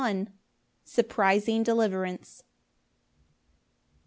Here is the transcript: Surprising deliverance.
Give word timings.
Surprising 0.83 1.61
deliverance. 1.61 2.41